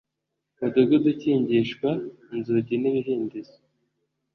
mudugudu 0.57 1.07
ukingishwa 1.13 1.89
inzugi 2.33 2.73
n 2.81 2.83
ibihindizo 2.89 3.57